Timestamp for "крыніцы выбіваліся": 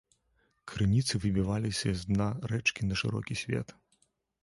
0.71-1.89